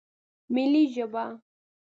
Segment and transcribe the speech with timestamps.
[0.53, 1.23] ملي ژبه